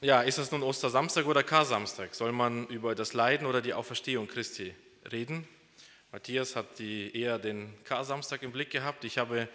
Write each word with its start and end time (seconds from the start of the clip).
Ja, 0.00 0.22
ist 0.22 0.38
es 0.38 0.52
nun 0.52 0.62
Ostersamstag 0.62 1.26
oder 1.26 1.42
Karsamstag? 1.42 2.14
Soll 2.14 2.30
man 2.30 2.68
über 2.68 2.94
das 2.94 3.14
Leiden 3.14 3.48
oder 3.48 3.60
die 3.60 3.74
Auferstehung 3.74 4.28
Christi 4.28 4.72
reden? 5.10 5.48
Matthias 6.12 6.54
hat 6.54 6.78
die 6.78 7.20
eher 7.20 7.40
den 7.40 7.74
Karsamstag 7.82 8.44
im 8.44 8.52
Blick 8.52 8.70
gehabt. 8.70 9.02
Ich 9.02 9.18
habe 9.18 9.48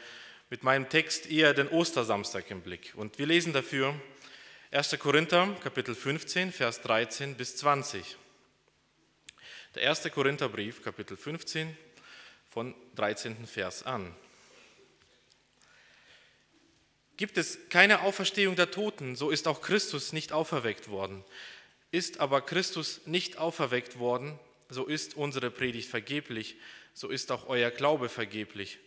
mit 0.49 0.61
meinem 0.61 0.89
Text 0.89 1.31
eher 1.31 1.53
den 1.53 1.69
Ostersamstag 1.69 2.51
im 2.51 2.59
Blick. 2.59 2.91
Und 2.97 3.19
wir 3.19 3.25
lesen 3.25 3.53
dafür 3.53 3.95
1. 4.71 4.99
Korinther, 4.99 5.47
Kapitel 5.63 5.95
15, 5.95 6.51
Vers 6.51 6.81
13 6.81 7.35
bis 7.35 7.55
20. 7.55 8.17
Der 9.75 9.89
1. 9.89 10.11
Korintherbrief, 10.11 10.83
Kapitel 10.83 11.15
15, 11.15 11.77
von 12.49 12.75
13. 12.95 13.47
Vers 13.47 13.83
an. 13.83 14.13
Gibt 17.23 17.37
es 17.37 17.69
keine 17.69 18.01
Auferstehung 18.01 18.57
der 18.57 18.69
Toten, 18.69 19.15
so 19.15 19.29
ist 19.29 19.47
auch 19.47 19.61
Christus 19.61 20.11
nicht 20.11 20.33
auferweckt 20.33 20.89
worden. 20.89 21.23
Ist 21.89 22.19
aber 22.19 22.41
Christus 22.41 22.99
nicht 23.05 23.37
auferweckt 23.37 23.97
worden, 23.97 24.37
so 24.67 24.83
ist 24.87 25.15
unsere 25.15 25.49
Predigt 25.49 25.89
vergeblich, 25.89 26.57
so 26.93 27.07
ist 27.07 27.31
auch 27.31 27.47
euer 27.47 27.71
Glaube 27.71 28.09
vergeblich. 28.09 28.77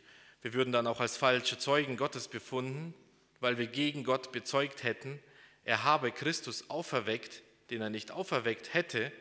Wir 0.42 0.52
würden 0.52 0.70
dann 0.70 0.86
auch 0.86 1.00
als 1.00 1.16
falsche 1.16 1.56
Zeugen 1.56 1.96
Gottes 1.96 2.28
befunden, 2.28 2.92
weil 3.40 3.56
wir 3.56 3.68
gegen 3.68 4.04
Gott 4.04 4.32
bezeugt 4.32 4.82
hätten, 4.82 5.18
er 5.64 5.84
habe 5.84 6.12
Christus 6.12 6.68
auferweckt, 6.68 7.40
den 7.70 7.80
er 7.80 7.88
nicht 7.88 8.10
auferweckt 8.10 8.74
hätte, 8.74 9.12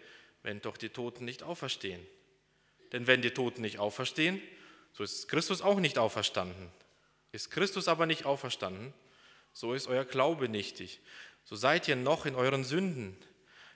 wenn 0.44 0.60
doch 0.60 0.76
die 0.76 0.90
Toten 0.90 1.24
nicht 1.24 1.42
auferstehen. 1.42 2.06
Denn 2.92 3.08
wenn 3.08 3.22
die 3.22 3.32
Toten 3.32 3.62
nicht 3.62 3.80
auferstehen, 3.80 4.42
so 4.92 5.06
ist 5.06 5.30
Christus 5.30 5.62
auch 5.62 5.80
nicht 5.80 5.98
auferstanden. 5.98 6.70
Ist 7.32 7.50
Christus 7.50 7.88
aber 7.88 8.06
nicht 8.08 8.26
auferstanden, 8.26 8.94
so 9.56 9.74
ist 9.74 9.88
euer 9.88 10.04
Glaube 10.04 10.50
nichtig. 10.50 11.00
So 11.46 11.56
seid 11.56 11.88
ihr 11.88 11.96
noch 11.96 12.26
in 12.26 12.36
euren 12.36 12.66
Sünden. 12.66 13.16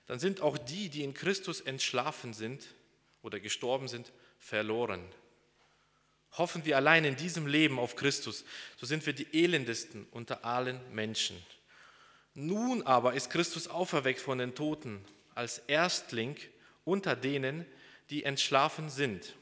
Dann 0.07 0.19
sind 0.19 0.41
auch 0.41 0.57
die, 0.57 0.89
die 0.89 1.03
in 1.03 1.13
Christus 1.13 1.61
entschlafen 1.61 2.33
sind 2.33 2.67
oder 3.21 3.39
gestorben 3.39 3.87
sind, 3.87 4.11
verloren. 4.39 5.01
Hoffen 6.33 6.65
wir 6.65 6.75
allein 6.75 7.05
in 7.05 7.15
diesem 7.15 7.47
Leben 7.47 7.79
auf 7.79 7.95
Christus, 7.95 8.43
so 8.77 8.85
sind 8.85 9.05
wir 9.05 9.13
die 9.13 9.27
elendesten 9.31 10.05
unter 10.11 10.43
allen 10.43 10.79
Menschen. 10.93 11.41
Nun 12.33 12.83
aber 12.83 13.13
ist 13.13 13.29
Christus 13.29 13.67
auferweckt 13.67 14.19
von 14.19 14.37
den 14.37 14.55
Toten 14.55 15.03
als 15.33 15.59
Erstling 15.59 16.35
unter 16.83 17.15
denen, 17.15 17.65
die 18.09 18.25
entschlafen 18.25 18.89
sind. 18.89 19.33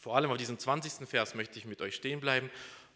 Vor 0.00 0.16
allem 0.16 0.30
auf 0.30 0.38
diesem 0.38 0.58
20. 0.58 1.08
Vers 1.08 1.34
möchte 1.34 1.58
ich 1.58 1.66
mit 1.66 1.80
euch 1.80 1.94
stehen 1.94 2.20
bleiben 2.20 2.50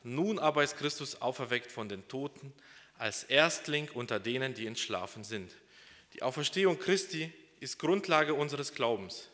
nun 0.04 0.38
aber 0.38 0.62
ist 0.62 0.76
Christus 0.76 1.20
auferweckt 1.20 1.72
von 1.72 1.88
den 1.88 2.06
Toten 2.08 2.52
als 2.96 3.24
Erstling 3.24 3.88
unter 3.94 4.20
denen, 4.20 4.54
die 4.54 4.66
entschlafen 4.66 5.24
sind. 5.24 5.50
Die 6.12 6.22
Auferstehung 6.22 6.78
Christi 6.78 7.32
ist 7.60 7.78
Grundlage 7.78 8.34
unseres 8.34 8.74
Glaubens. 8.74 9.28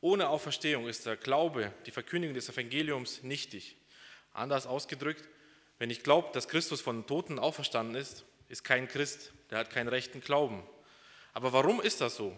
Ohne 0.00 0.28
Auferstehung 0.28 0.86
ist 0.86 1.06
der 1.06 1.16
Glaube, 1.16 1.72
die 1.86 1.90
Verkündigung 1.90 2.34
des 2.34 2.48
Evangeliums 2.48 3.22
nichtig. 3.22 3.76
Anders 4.32 4.66
ausgedrückt, 4.66 5.24
wenn 5.78 5.90
ich 5.90 6.02
glaube, 6.02 6.28
dass 6.32 6.48
Christus 6.48 6.80
von 6.80 6.98
den 6.98 7.06
Toten 7.06 7.38
auferstanden 7.38 7.96
ist, 7.96 8.24
ist 8.48 8.64
kein 8.64 8.86
Christ, 8.86 9.32
der 9.50 9.58
hat 9.58 9.70
keinen 9.70 9.88
rechten 9.88 10.20
Glauben. 10.20 10.62
Aber 11.32 11.52
warum 11.52 11.80
ist 11.80 12.00
das 12.00 12.16
so? 12.16 12.36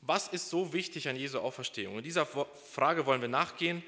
Was 0.00 0.28
ist 0.28 0.50
so 0.50 0.72
wichtig 0.72 1.08
an 1.08 1.16
Jesu 1.16 1.38
Auferstehung? 1.38 1.98
In 1.98 2.04
dieser 2.04 2.26
Frage 2.26 3.06
wollen 3.06 3.20
wir 3.20 3.28
nachgehen 3.28 3.82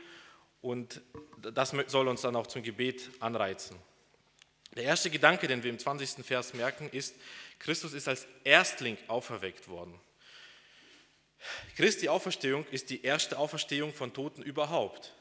und 0.67 1.01
das 1.41 1.75
soll 1.87 2.09
uns 2.09 2.23
dann 2.23 2.35
auch 2.35 2.49
zum 2.49 2.63
Gebet 2.63 3.11
anreizen. 3.21 3.77
Der 4.75 4.83
erste 4.83 5.11
Gedanke, 5.11 5.47
den 5.47 5.63
wir 5.63 5.71
im 5.71 5.79
20. 5.79 6.27
Vers 6.27 6.55
merken, 6.55 6.91
ist, 6.91 7.15
Christus 7.61 7.93
ist 7.93 8.09
als 8.09 8.27
Erstling 8.43 8.99
auferweckt 9.07 9.69
worden. 9.69 9.99
Christi 11.77 12.09
Auferstehung 12.09 12.67
ist 12.73 12.91
die 12.91 13.05
erste 13.05 13.39
Auferstehung 13.39 13.95
von 13.95 14.13
Toten 14.13 14.43
überhaupt. 14.43 15.15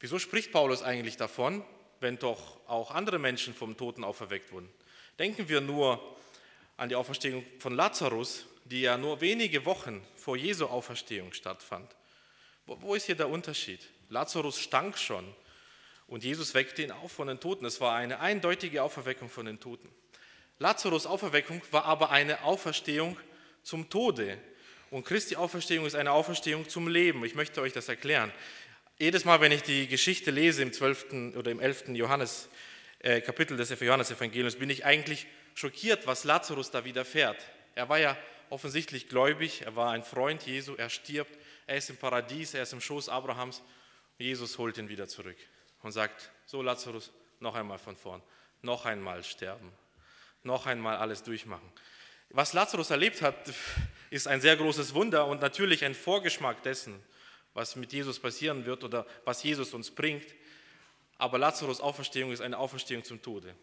Wieso 0.00 0.18
spricht 0.18 0.50
Paulus 0.50 0.82
eigentlich 0.82 1.16
davon, 1.16 1.64
wenn 2.00 2.18
doch 2.18 2.58
auch 2.66 2.90
andere 2.90 3.20
Menschen 3.20 3.54
vom 3.54 3.76
Toten 3.76 4.02
auferweckt 4.02 4.50
wurden? 4.50 4.68
Denken 5.20 5.48
wir 5.48 5.60
nur 5.60 6.16
an 6.76 6.88
die 6.88 6.96
Auferstehung 6.96 7.44
von 7.60 7.74
Lazarus, 7.74 8.46
die 8.64 8.82
ja 8.82 8.98
nur 8.98 9.20
wenige 9.20 9.64
Wochen 9.64 10.04
vor 10.16 10.36
Jesu 10.36 10.66
Auferstehung 10.66 11.32
stattfand. 11.32 11.94
Wo 12.68 12.94
ist 12.94 13.06
hier 13.06 13.14
der 13.14 13.30
Unterschied? 13.30 13.80
Lazarus 14.10 14.58
stank 14.58 14.98
schon 14.98 15.24
und 16.06 16.22
Jesus 16.22 16.52
weckte 16.52 16.82
ihn 16.82 16.90
auf 16.90 17.12
von 17.12 17.28
den 17.28 17.40
Toten. 17.40 17.64
Es 17.64 17.80
war 17.80 17.96
eine 17.96 18.20
eindeutige 18.20 18.82
Auferweckung 18.82 19.30
von 19.30 19.46
den 19.46 19.58
Toten. 19.58 19.88
Lazarus 20.58 21.06
Auferweckung 21.06 21.62
war 21.70 21.86
aber 21.86 22.10
eine 22.10 22.42
Auferstehung 22.42 23.16
zum 23.62 23.88
Tode. 23.88 24.38
Und 24.90 25.04
Christi 25.04 25.36
Auferstehung 25.36 25.86
ist 25.86 25.94
eine 25.94 26.12
Auferstehung 26.12 26.68
zum 26.68 26.88
Leben. 26.88 27.24
Ich 27.24 27.34
möchte 27.34 27.62
euch 27.62 27.72
das 27.72 27.88
erklären. 27.88 28.32
Jedes 28.98 29.24
Mal, 29.24 29.40
wenn 29.40 29.52
ich 29.52 29.62
die 29.62 29.86
Geschichte 29.86 30.30
lese 30.30 30.62
im 30.62 30.72
12. 30.72 31.36
oder 31.36 31.50
im 31.50 31.60
11. 31.60 31.88
Johannes, 31.90 32.48
äh, 32.98 33.22
Kapitel 33.22 33.56
des 33.56 33.70
Johannesevangeliums, 33.80 34.56
bin 34.56 34.68
ich 34.68 34.84
eigentlich 34.84 35.26
schockiert, 35.54 36.06
was 36.06 36.24
Lazarus 36.24 36.70
da 36.70 36.84
widerfährt. 36.84 37.42
Er 37.74 37.88
war 37.88 37.98
ja 37.98 38.16
offensichtlich 38.50 39.08
gläubig, 39.08 39.62
er 39.62 39.76
war 39.76 39.92
ein 39.92 40.02
Freund 40.02 40.42
Jesu, 40.42 40.74
er 40.74 40.90
stirbt, 40.90 41.38
er 41.68 41.76
ist 41.76 41.90
im 41.90 41.96
Paradies, 41.96 42.54
er 42.54 42.64
ist 42.64 42.72
im 42.72 42.80
Schoß 42.80 43.08
Abrahams 43.08 43.62
Jesus 44.18 44.58
holt 44.58 44.76
ihn 44.78 44.88
wieder 44.88 45.06
zurück 45.06 45.36
und 45.82 45.92
sagt, 45.92 46.30
so 46.44 46.60
Lazarus, 46.60 47.12
noch 47.38 47.54
einmal 47.54 47.78
von 47.78 47.96
vorn, 47.96 48.20
noch 48.62 48.84
einmal 48.84 49.22
sterben, 49.22 49.70
noch 50.42 50.66
einmal 50.66 50.96
alles 50.96 51.22
durchmachen. 51.22 51.70
Was 52.30 52.52
Lazarus 52.52 52.90
erlebt 52.90 53.22
hat, 53.22 53.36
ist 54.10 54.26
ein 54.26 54.40
sehr 54.40 54.56
großes 54.56 54.92
Wunder 54.92 55.26
und 55.26 55.40
natürlich 55.40 55.84
ein 55.84 55.94
Vorgeschmack 55.94 56.62
dessen, 56.64 57.00
was 57.54 57.76
mit 57.76 57.92
Jesus 57.92 58.18
passieren 58.18 58.66
wird 58.66 58.82
oder 58.82 59.06
was 59.24 59.42
Jesus 59.42 59.72
uns 59.72 59.90
bringt. 59.90 60.26
Aber 61.16 61.38
Lazarus 61.38 61.80
Auferstehung 61.80 62.32
ist 62.32 62.40
eine 62.40 62.58
Auferstehung 62.58 63.04
zum 63.04 63.22
Tode. 63.22 63.54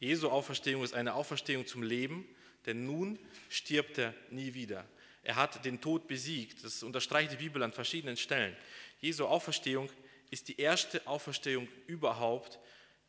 Jesu 0.00 0.28
Auferstehung 0.28 0.82
ist 0.82 0.94
eine 0.94 1.14
Auferstehung 1.14 1.66
zum 1.66 1.84
Leben, 1.84 2.26
denn 2.66 2.86
nun 2.86 3.18
stirbt 3.48 3.98
er 3.98 4.14
nie 4.30 4.52
wieder. 4.54 4.84
Er 5.22 5.36
hat 5.36 5.64
den 5.64 5.80
Tod 5.80 6.08
besiegt. 6.08 6.64
Das 6.64 6.82
unterstreicht 6.82 7.32
die 7.32 7.36
Bibel 7.36 7.62
an 7.62 7.72
verschiedenen 7.72 8.16
Stellen. 8.16 8.56
Jesu 9.00 9.26
Auferstehung 9.26 9.88
ist 10.30 10.48
die 10.48 10.60
erste 10.60 11.06
Auferstehung 11.06 11.68
überhaupt, 11.86 12.58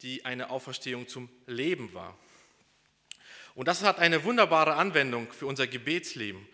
die 0.01 0.25
eine 0.25 0.49
Auferstehung 0.49 1.07
zum 1.07 1.29
Leben 1.47 1.93
war. 1.93 2.17
Und 3.55 3.67
das 3.67 3.83
hat 3.83 3.99
eine 3.99 4.23
wunderbare 4.23 4.75
Anwendung 4.75 5.31
für 5.31 5.45
unser 5.45 5.67
Gebetsleben, 5.67 6.47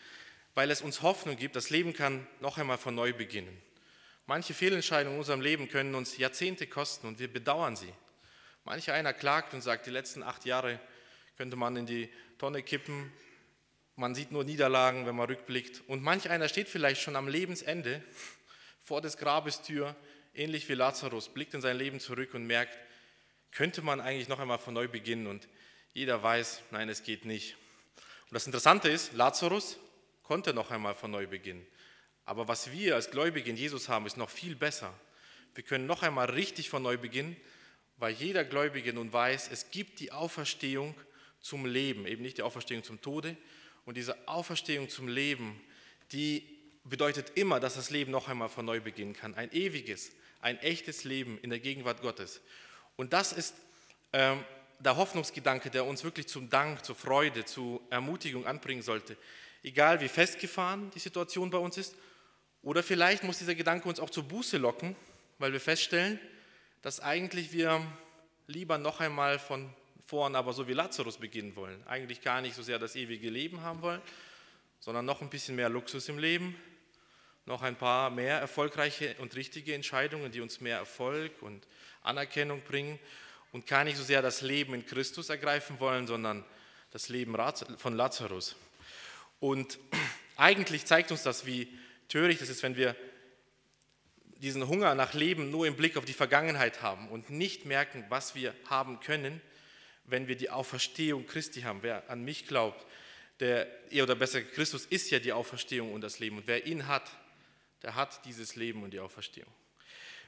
weil 0.53 0.69
es 0.69 0.81
uns 0.81 1.01
Hoffnung 1.01 1.37
gibt, 1.37 1.55
das 1.55 1.69
Leben 1.69 1.93
kann 1.93 2.27
noch 2.41 2.57
einmal 2.57 2.77
von 2.77 2.93
neu 2.93 3.13
beginnen. 3.13 3.61
Manche 4.25 4.53
Fehlentscheidungen 4.53 5.15
in 5.15 5.19
unserem 5.19 5.41
Leben 5.41 5.69
können 5.69 5.95
uns 5.95 6.17
Jahrzehnte 6.17 6.67
kosten 6.67 7.07
und 7.07 7.19
wir 7.19 7.31
bedauern 7.31 7.75
sie. 7.75 7.91
Mancher 8.65 8.93
einer 8.93 9.13
klagt 9.13 9.53
und 9.53 9.61
sagt, 9.61 9.87
die 9.87 9.91
letzten 9.91 10.21
acht 10.21 10.45
Jahre 10.45 10.79
könnte 11.37 11.55
man 11.55 11.75
in 11.77 11.85
die 11.85 12.09
Tonne 12.37 12.61
kippen. 12.61 13.11
Man 13.99 14.15
sieht 14.15 14.31
nur 14.31 14.45
Niederlagen, 14.45 15.05
wenn 15.05 15.17
man 15.17 15.27
rückblickt. 15.27 15.83
Und 15.87 16.01
manch 16.01 16.29
einer 16.29 16.47
steht 16.47 16.69
vielleicht 16.69 17.01
schon 17.01 17.17
am 17.17 17.27
Lebensende 17.27 18.01
vor 18.81 19.01
des 19.01 19.17
Grabes 19.17 19.61
Tür, 19.61 19.93
ähnlich 20.33 20.69
wie 20.69 20.73
Lazarus, 20.73 21.27
blickt 21.27 21.53
in 21.53 21.59
sein 21.59 21.75
Leben 21.75 21.99
zurück 21.99 22.33
und 22.33 22.47
merkt, 22.47 22.77
könnte 23.51 23.81
man 23.81 23.99
eigentlich 23.99 24.29
noch 24.29 24.39
einmal 24.39 24.57
von 24.57 24.73
neu 24.73 24.88
beginnen 24.88 25.27
und 25.27 25.49
jeder 25.91 26.23
weiß, 26.23 26.61
nein, 26.71 26.88
es 26.88 27.03
geht 27.03 27.25
nicht. 27.25 27.57
Und 27.97 28.35
das 28.35 28.45
Interessante 28.45 28.88
ist, 28.88 29.11
Lazarus 29.15 29.77
konnte 30.23 30.53
noch 30.53 30.71
einmal 30.71 30.95
von 30.95 31.11
neu 31.11 31.27
beginnen. 31.27 31.67
Aber 32.23 32.47
was 32.47 32.71
wir 32.71 32.95
als 32.95 33.11
Gläubige 33.11 33.49
in 33.49 33.57
Jesus 33.57 33.89
haben, 33.89 34.05
ist 34.05 34.15
noch 34.15 34.29
viel 34.29 34.55
besser. 34.55 34.93
Wir 35.55 35.65
können 35.65 35.88
noch 35.88 36.03
einmal 36.03 36.29
richtig 36.29 36.69
von 36.69 36.83
neu 36.83 36.97
beginnen, 36.97 37.35
weil 37.97 38.13
jeder 38.13 38.45
Gläubige 38.45 38.93
nun 38.93 39.11
weiß, 39.11 39.49
es 39.51 39.71
gibt 39.71 39.99
die 39.99 40.13
Auferstehung 40.13 40.95
zum 41.41 41.65
Leben, 41.65 42.07
eben 42.07 42.21
nicht 42.21 42.38
die 42.38 42.43
Auferstehung 42.43 42.85
zum 42.85 43.01
Tode. 43.01 43.35
Und 43.89 43.95
diese 43.95 44.16
Auferstehung 44.27 44.88
zum 44.88 45.07
Leben, 45.07 45.59
die 46.12 46.45
bedeutet 46.83 47.31
immer, 47.33 47.59
dass 47.59 47.74
das 47.74 47.89
Leben 47.89 48.12
noch 48.12 48.27
einmal 48.27 48.47
von 48.47 48.63
neu 48.63 48.80
beginnen 48.80 49.13
kann. 49.13 49.33
Ein 49.33 49.51
ewiges, 49.51 50.12
ein 50.41 50.59
echtes 50.59 51.06
Leben 51.06 51.39
in 51.41 51.50
der 51.50 51.59
Gegenwart 51.59 52.03
Gottes. 52.03 52.39
Und 52.97 53.13
das 53.13 53.33
ist 53.33 53.56
ähm, 54.13 54.44
der 54.77 54.95
Hoffnungsgedanke, 54.95 55.71
der 55.71 55.86
uns 55.86 56.03
wirklich 56.03 56.27
zum 56.27 56.51
Dank, 56.51 56.86
zur 56.86 56.94
Freude, 56.94 57.45
zur 57.45 57.81
Ermutigung 57.89 58.45
anbringen 58.45 58.83
sollte. 58.83 59.18
Egal 59.63 60.01
wie 60.01 60.07
festgefahren 60.07 60.91
die 60.91 61.00
Situation 61.00 61.50
bei 61.50 61.57
uns 61.57 61.75
ist, 61.75 61.95
oder 62.62 62.83
vielleicht 62.83 63.24
muss 63.24 63.39
dieser 63.39 63.56
Gedanke 63.56 63.89
uns 63.89 64.00
auch 64.00 64.12
zur 64.12 64.25
Buße 64.25 64.59
locken, 64.59 64.95
weil 65.39 65.51
wir 65.51 65.59
feststellen, 65.59 66.19
dass 66.83 67.00
eigentlich 67.00 67.53
wir 67.53 67.83
lieber 68.45 68.77
noch 68.77 69.00
einmal 69.00 69.39
von 69.39 69.74
vorn, 70.09 70.35
aber 70.35 70.53
so 70.53 70.67
wie 70.67 70.73
Lazarus 70.73 71.17
beginnen 71.17 71.56
wollen. 71.56 71.85
Eigentlich 71.85 72.21
gar 72.21 72.41
nicht 72.41 72.56
so 72.56 72.63
sehr 72.63 72.79
das 72.79 72.95
ewige 72.95 73.29
Leben 73.29 73.61
haben 73.61 73.83
wollen, 73.83 74.01
sondern 74.79 75.06
noch 75.06 75.21
ein 75.21 75.29
bisschen 75.29 75.56
mehr 75.56 75.69
Luxus 75.69 76.09
im 76.09 76.17
Leben, 76.17 76.56
noch 77.45 77.61
ein 77.61 77.75
paar 77.75 78.09
mehr 78.09 78.39
erfolgreiche 78.39 79.15
und 79.19 79.35
richtige 79.35 79.75
Entscheidungen, 79.75 80.31
die 80.31 80.41
uns 80.41 80.61
mehr 80.61 80.77
Erfolg 80.77 81.44
und 81.44 81.67
Anerkennung 82.01 82.61
bringen 82.61 82.97
und 83.51 83.67
gar 83.67 83.83
nicht 83.83 83.97
so 83.97 84.03
sehr 84.03 84.23
das 84.23 84.41
Leben 84.41 84.73
in 84.73 84.83
Christus 84.83 85.29
ergreifen 85.29 85.79
wollen, 85.79 86.07
sondern 86.07 86.44
das 86.89 87.09
Leben 87.09 87.35
von 87.77 87.95
Lazarus. 87.95 88.55
Und 89.39 89.77
eigentlich 90.38 90.85
zeigt 90.85 91.12
uns 91.12 91.21
das, 91.21 91.45
wie 91.45 91.67
töricht 92.07 92.41
es 92.41 92.50
ist, 92.50 92.63
wenn 92.63 92.75
wir 92.75 92.95
diesen 94.38 94.67
Hunger 94.67 94.95
nach 94.95 95.13
Leben 95.13 95.51
nur 95.51 95.67
im 95.67 95.75
Blick 95.75 95.97
auf 95.97 96.05
die 96.05 96.13
Vergangenheit 96.13 96.81
haben 96.81 97.09
und 97.09 97.29
nicht 97.29 97.65
merken, 97.65 98.05
was 98.09 98.33
wir 98.33 98.55
haben 98.69 99.01
können, 99.01 99.39
wenn 100.09 100.27
wir 100.27 100.35
die 100.35 100.50
Auferstehung 100.50 101.25
Christi 101.27 101.61
haben. 101.61 101.79
Wer 101.81 102.09
an 102.09 102.23
mich 102.23 102.47
glaubt, 102.47 102.85
der, 103.39 103.67
oder 103.94 104.15
besser, 104.15 104.41
Christus 104.41 104.85
ist 104.85 105.09
ja 105.11 105.19
die 105.19 105.31
Auferstehung 105.31 105.94
und 105.94 106.01
das 106.01 106.19
Leben. 106.19 106.38
Und 106.38 106.47
wer 106.47 106.65
ihn 106.65 106.88
hat, 106.88 107.09
der 107.83 107.95
hat 107.95 108.25
dieses 108.25 108.56
Leben 108.56 108.83
und 108.83 108.91
die 108.91 109.00
Auferstehung. 109.00 109.51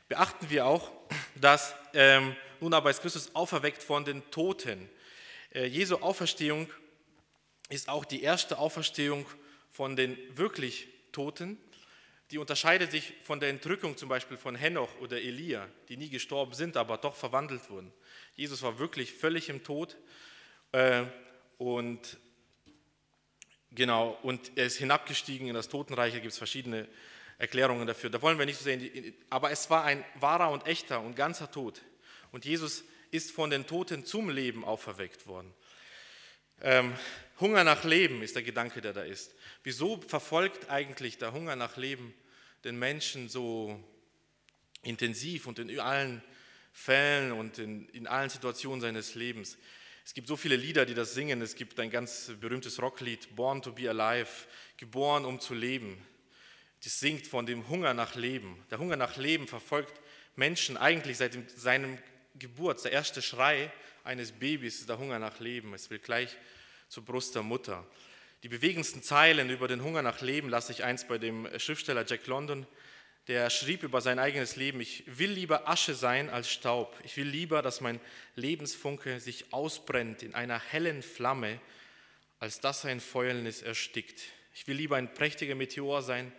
Beachten 0.07 0.49
wir 0.49 0.65
auch, 0.65 0.91
dass 1.35 1.73
ähm, 1.93 2.35
nun 2.59 2.73
aber 2.73 2.89
ist 2.89 3.01
Christus 3.01 3.33
auferweckt 3.33 3.81
von 3.81 4.05
den 4.05 4.29
Toten. 4.31 4.89
Äh, 5.53 5.65
Jesu 5.65 5.97
Auferstehung 5.97 6.69
ist 7.69 7.89
auch 7.89 8.05
die 8.05 8.21
erste 8.21 8.57
Auferstehung 8.57 9.25
von 9.71 9.95
den 9.95 10.17
wirklich 10.35 10.87
Toten. 11.11 11.57
Die 12.31 12.37
unterscheidet 12.37 12.91
sich 12.91 13.13
von 13.23 13.41
der 13.41 13.49
Entrückung 13.49 13.97
zum 13.97 14.07
Beispiel 14.07 14.37
von 14.37 14.55
Henoch 14.55 14.89
oder 15.01 15.17
Elia, 15.21 15.67
die 15.89 15.97
nie 15.97 16.09
gestorben 16.09 16.53
sind, 16.53 16.77
aber 16.77 16.97
doch 16.97 17.15
verwandelt 17.15 17.69
wurden. 17.69 17.91
Jesus 18.35 18.61
war 18.61 18.79
wirklich 18.79 19.11
völlig 19.11 19.49
im 19.49 19.65
Tod 19.65 19.97
äh, 20.71 21.03
und 21.57 22.17
genau 23.71 24.17
und 24.23 24.53
er 24.55 24.65
ist 24.65 24.77
hinabgestiegen 24.77 25.49
in 25.49 25.53
das 25.53 25.67
Totenreich. 25.67 26.13
Da 26.13 26.19
gibt 26.19 26.31
es 26.31 26.37
verschiedene 26.37 26.87
Erklärungen 27.37 27.85
dafür. 27.85 28.09
Da 28.09 28.21
wollen 28.21 28.39
wir 28.39 28.45
nicht 28.45 28.59
so 28.59 28.63
sehen. 28.63 29.13
Aber 29.29 29.51
es 29.51 29.69
war 29.69 29.83
ein 29.83 30.05
wahrer 30.15 30.51
und 30.51 30.65
echter 30.67 31.01
und 31.01 31.17
ganzer 31.17 31.51
Tod. 31.51 31.81
Und 32.31 32.45
Jesus 32.45 32.85
ist 33.11 33.31
von 33.31 33.49
den 33.49 33.67
Toten 33.67 34.05
zum 34.05 34.29
Leben 34.29 34.63
auferweckt 34.63 35.27
worden. 35.27 35.53
Ähm, 36.61 36.93
Hunger 37.41 37.63
nach 37.63 37.83
Leben 37.83 38.21
ist 38.21 38.35
der 38.35 38.43
Gedanke, 38.43 38.81
der 38.81 38.93
da 38.93 39.01
ist. 39.01 39.35
Wieso 39.63 39.99
verfolgt 39.99 40.69
eigentlich 40.69 41.17
der 41.17 41.33
Hunger 41.33 41.55
nach 41.55 41.75
Leben 41.75 42.13
den 42.63 42.77
Menschen 42.77 43.29
so 43.29 43.83
intensiv 44.83 45.47
und 45.47 45.59
in 45.59 45.79
allen 45.79 46.23
Fällen 46.71 47.31
und 47.31 47.57
in, 47.57 47.87
in 47.89 48.07
allen 48.07 48.29
Situationen 48.29 48.81
seines 48.81 49.15
Lebens. 49.15 49.57
Es 50.05 50.13
gibt 50.13 50.27
so 50.27 50.37
viele 50.37 50.55
Lieder, 50.55 50.85
die 50.85 50.93
das 50.93 51.13
singen. 51.13 51.41
Es 51.41 51.55
gibt 51.55 51.79
ein 51.79 51.89
ganz 51.89 52.31
berühmtes 52.39 52.81
Rocklied, 52.81 53.35
Born 53.35 53.61
to 53.61 53.71
be 53.71 53.89
Alive, 53.89 54.47
geboren, 54.77 55.25
um 55.25 55.39
zu 55.39 55.53
leben. 55.53 55.97
Das 56.83 56.99
singt 56.99 57.27
von 57.27 57.45
dem 57.45 57.67
Hunger 57.69 57.93
nach 57.93 58.15
Leben. 58.15 58.63
Der 58.71 58.79
Hunger 58.79 58.95
nach 58.95 59.17
Leben 59.17 59.47
verfolgt 59.47 60.01
Menschen 60.35 60.77
eigentlich 60.77 61.17
seit 61.17 61.37
seinem 61.51 61.97
Geburt. 62.35 62.83
Der 62.83 62.91
erste 62.91 63.21
Schrei 63.21 63.71
eines 64.03 64.31
Babys 64.31 64.79
ist 64.79 64.89
der 64.89 64.97
Hunger 64.97 65.19
nach 65.19 65.39
Leben. 65.39 65.73
Es 65.73 65.89
will 65.89 65.99
gleich 65.99 66.35
zur 66.91 67.05
Brust 67.05 67.35
der 67.35 67.41
Mutter. 67.41 67.87
Die 68.43 68.49
bewegendsten 68.49 69.01
Zeilen 69.01 69.49
über 69.49 69.69
den 69.69 69.81
Hunger 69.81 70.01
nach 70.01 70.19
Leben 70.19 70.49
lasse 70.49 70.73
ich 70.73 70.83
einst 70.83 71.07
bei 71.07 71.17
dem 71.17 71.47
Schriftsteller 71.57 72.05
Jack 72.05 72.27
London. 72.27 72.67
Der 73.27 73.49
schrieb 73.49 73.83
über 73.83 74.01
sein 74.01 74.19
eigenes 74.19 74.57
Leben, 74.57 74.81
ich 74.81 75.05
will 75.07 75.31
lieber 75.31 75.69
Asche 75.69 75.95
sein 75.95 76.29
als 76.29 76.51
Staub. 76.51 76.99
Ich 77.05 77.15
will 77.15 77.27
lieber, 77.27 77.61
dass 77.61 77.79
mein 77.79 78.01
Lebensfunke 78.35 79.21
sich 79.21 79.53
ausbrennt 79.53 80.21
in 80.21 80.35
einer 80.35 80.59
hellen 80.59 81.01
Flamme, 81.01 81.61
als 82.39 82.59
dass 82.59 82.83
ein 82.83 82.99
Fäulnis 82.99 83.61
erstickt. 83.61 84.23
Ich 84.53 84.67
will 84.67 84.75
lieber 84.75 84.97
ein 84.97 85.13
prächtiger 85.13 85.55
Meteor 85.55 86.01
sein, 86.01 86.33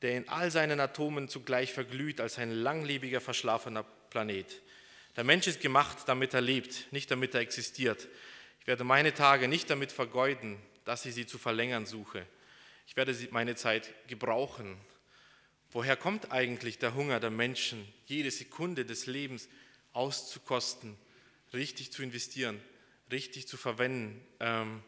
der 0.00 0.12
in 0.16 0.26
all 0.30 0.50
seinen 0.50 0.80
Atomen 0.80 1.28
zugleich 1.28 1.74
verglüht, 1.74 2.22
als 2.22 2.38
ein 2.38 2.50
langlebiger, 2.50 3.20
verschlafener 3.20 3.84
Planet. 4.08 4.62
Der 5.16 5.24
Mensch 5.24 5.46
ist 5.46 5.60
gemacht, 5.60 5.98
damit 6.06 6.32
er 6.32 6.40
lebt, 6.40 6.90
nicht 6.92 7.10
damit 7.10 7.34
er 7.34 7.40
existiert. 7.40 8.08
Werde 8.66 8.84
meine 8.84 9.14
Tage 9.14 9.48
nicht 9.48 9.70
damit 9.70 9.92
vergeuden, 9.92 10.58
dass 10.84 11.06
ich 11.06 11.14
sie 11.14 11.26
zu 11.26 11.38
verlängern 11.38 11.86
suche. 11.86 12.26
Ich 12.86 12.96
werde 12.96 13.16
meine 13.30 13.54
Zeit 13.56 13.92
gebrauchen. 14.08 14.76
Woher 15.70 15.96
kommt 15.96 16.32
eigentlich 16.32 16.78
der 16.78 16.94
Hunger 16.94 17.20
der 17.20 17.30
Menschen, 17.30 17.86
jede 18.06 18.30
Sekunde 18.30 18.84
des 18.84 19.06
Lebens 19.06 19.48
auszukosten, 19.92 20.96
richtig 21.52 21.92
zu 21.92 22.02
investieren, 22.02 22.60
richtig 23.10 23.48
zu 23.48 23.56
verwenden, 23.56 24.20
ähm, 24.40 24.82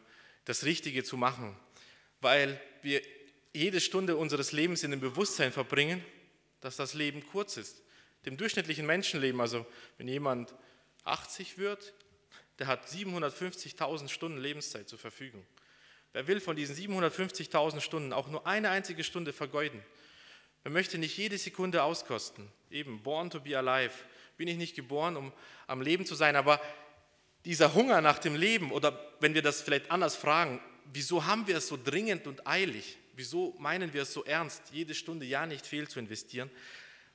das 0.45 0.63
Richtige 0.65 1.03
zu 1.03 1.15
machen? 1.17 1.55
Weil 2.21 2.59
wir 2.81 3.01
jede 3.53 3.79
Stunde 3.79 4.17
unseres 4.17 4.51
Lebens 4.51 4.83
in 4.83 4.91
dem 4.91 4.99
Bewusstsein 4.99 5.51
verbringen, 5.51 6.03
dass 6.61 6.75
das 6.75 6.93
Leben 6.93 7.25
kurz 7.25 7.57
ist. 7.57 7.81
Dem 8.25 8.35
durchschnittlichen 8.35 8.85
Menschenleben, 8.85 9.39
also 9.39 9.65
wenn 9.97 10.07
jemand 10.07 10.53
80 11.05 11.57
wird, 11.57 11.93
der 12.59 12.67
hat 12.67 12.87
750.000 12.87 14.09
Stunden 14.09 14.37
Lebenszeit 14.37 14.87
zur 14.87 14.99
Verfügung. 14.99 15.45
Wer 16.11 16.27
will 16.27 16.41
von 16.41 16.55
diesen 16.55 16.75
750.000 16.75 17.81
Stunden 17.81 18.13
auch 18.13 18.27
nur 18.27 18.45
eine 18.45 18.69
einzige 18.69 19.03
Stunde 19.03 19.31
vergeuden? 19.31 19.81
Wer 20.63 20.71
möchte 20.71 20.97
nicht 20.97 21.17
jede 21.17 21.37
Sekunde 21.37 21.83
auskosten? 21.83 22.51
Eben, 22.69 23.01
born 23.01 23.29
to 23.29 23.39
be 23.39 23.57
alive. 23.57 23.93
Bin 24.37 24.47
ich 24.47 24.57
nicht 24.57 24.75
geboren, 24.75 25.15
um 25.15 25.31
am 25.67 25.81
Leben 25.81 26.05
zu 26.05 26.15
sein, 26.15 26.35
aber 26.35 26.59
dieser 27.45 27.73
Hunger 27.73 28.01
nach 28.01 28.19
dem 28.19 28.35
Leben, 28.35 28.71
oder 28.71 28.99
wenn 29.19 29.33
wir 29.33 29.41
das 29.41 29.61
vielleicht 29.61 29.91
anders 29.91 30.15
fragen, 30.15 30.59
wieso 30.91 31.25
haben 31.25 31.47
wir 31.47 31.57
es 31.57 31.67
so 31.67 31.77
dringend 31.81 32.27
und 32.27 32.45
eilig? 32.45 32.97
Wieso 33.13 33.55
meinen 33.59 33.93
wir 33.93 34.01
es 34.01 34.13
so 34.13 34.23
ernst, 34.25 34.63
jede 34.71 34.95
Stunde 34.95 35.25
ja 35.25 35.45
nicht 35.45 35.65
fehl 35.65 35.87
zu 35.87 35.99
investieren? 35.99 36.49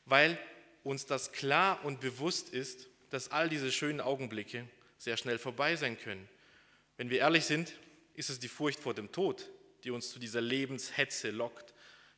Weil 0.06 0.38
uns 0.82 1.06
das 1.06 1.32
klar 1.32 1.84
und 1.84 2.00
bewusst 2.00 2.50
ist, 2.50 2.88
dass 3.10 3.30
all 3.30 3.48
diese 3.48 3.72
schönen 3.72 4.00
Augenblicke 4.00 4.68
sehr 5.04 5.18
schnell 5.18 5.38
vorbei 5.38 5.76
sein 5.76 5.98
können. 5.98 6.26
Wenn 6.96 7.10
wir 7.10 7.18
ehrlich 7.18 7.44
sind, 7.44 7.74
ist 8.14 8.30
es 8.30 8.40
die 8.40 8.48
Furcht 8.48 8.80
vor 8.80 8.94
dem 8.94 9.12
Tod, 9.12 9.50
die 9.84 9.90
uns 9.90 10.10
zu 10.10 10.18
dieser 10.18 10.40
Lebenshetze 10.40 11.30
lockt, 11.30 11.74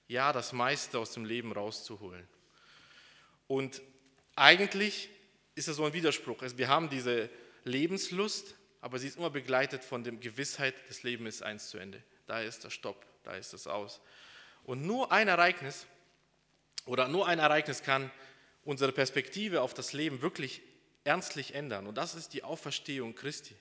ja, 0.07 0.33
das 0.33 0.53
meiste 0.53 1.01
aus 1.01 1.13
dem 1.13 1.25
Leben 1.25 1.51
rauszuholen. 1.51 2.29
Und 3.49 3.83
eigentlich 4.37 5.09
ist 5.57 5.67
es 5.67 5.77
so 5.77 5.85
ein 5.85 5.93
Widerspruch. 5.93 6.43
Also 6.43 6.59
wir 6.59 6.69
haben 6.69 6.89
diese 6.89 7.29
Lebenslust, 7.65 8.55
aber 8.81 9.01
sie 9.01 9.09
ist 9.09 9.17
immer 9.17 9.31
begleitet 9.31 9.83
von 9.83 10.05
der 10.05 10.13
Gewissheit, 10.13 10.75
das 10.87 11.03
Leben 11.03 11.27
ist 11.27 11.43
eins 11.43 11.71
zu 11.71 11.79
Ende. 11.79 12.01
Da 12.27 12.41
ist 12.41 12.63
der 12.63 12.71
Stopp, 12.71 13.05
da 13.25 13.35
ist 13.35 13.53
es 13.53 13.67
aus. 13.67 14.01
Und 14.63 14.87
nur 14.87 15.11
ein 15.11 15.27
Ereignis 15.27 15.87
oder 16.85 17.09
nur 17.09 17.27
ein 17.27 17.41
Ereignis 17.41 17.83
kann 17.83 18.13
unsere 18.65 18.93
Perspektive 18.93 19.63
auf 19.63 19.75
das 19.75 19.93
Leben 19.93 20.23
wirklich 20.23 20.63
ernstlich 21.07 21.55
ändern. 21.55 21.87
Und 21.87 21.97
das 21.97 22.15
ist 22.15 22.35
die 22.35 22.43
Auferstehung 22.43 23.15
Christi 23.15 23.57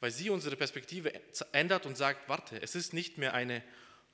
weil 0.00 0.10
sie 0.10 0.30
unsere 0.30 0.56
Perspektive 0.56 1.12
ändert 1.52 1.86
und 1.86 1.96
sagt, 1.96 2.28
warte, 2.28 2.60
es 2.60 2.74
ist 2.74 2.92
nicht 2.92 3.18
mehr 3.18 3.34
eine 3.34 3.62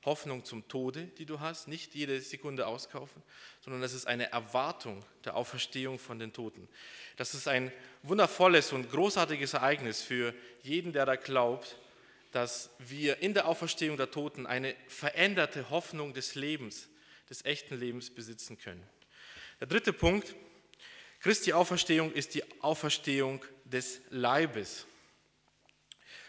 Hoffnung 0.04 0.44
zum 0.44 0.66
Tode, 0.66 1.04
die 1.18 1.26
du 1.26 1.40
hast, 1.40 1.68
nicht 1.68 1.94
jede 1.94 2.20
Sekunde 2.20 2.66
auskaufen, 2.66 3.22
sondern 3.60 3.82
es 3.82 3.92
ist 3.92 4.06
eine 4.06 4.32
Erwartung 4.32 5.04
der 5.24 5.36
Auferstehung 5.36 5.98
von 5.98 6.18
den 6.18 6.32
Toten. 6.32 6.68
Das 7.16 7.34
ist 7.34 7.46
ein 7.46 7.72
wundervolles 8.02 8.72
und 8.72 8.90
großartiges 8.90 9.54
Ereignis 9.54 10.02
für 10.02 10.34
jeden, 10.62 10.92
der 10.92 11.06
da 11.06 11.14
glaubt, 11.14 11.78
dass 12.32 12.70
wir 12.78 13.18
in 13.18 13.34
der 13.34 13.46
Auferstehung 13.46 13.96
der 13.96 14.10
Toten 14.10 14.46
eine 14.46 14.74
veränderte 14.88 15.70
Hoffnung 15.70 16.14
des 16.14 16.34
Lebens, 16.34 16.88
des 17.30 17.44
echten 17.44 17.78
Lebens 17.78 18.10
besitzen 18.10 18.58
können. 18.58 18.84
Der 19.60 19.68
dritte 19.68 19.92
Punkt, 19.92 20.34
Christi 21.22 21.52
Auferstehung 21.52 22.12
ist 22.12 22.34
die 22.34 22.42
Auferstehung 22.62 23.44
des 23.64 24.00
Leibes. 24.10 24.86